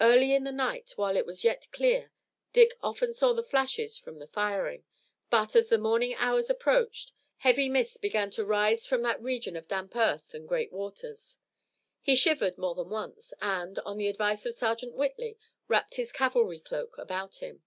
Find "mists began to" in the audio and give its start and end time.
7.68-8.44